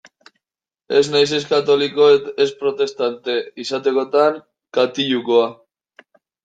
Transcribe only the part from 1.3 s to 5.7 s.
ez katoliko ez protestante; izatekotan katilukoa.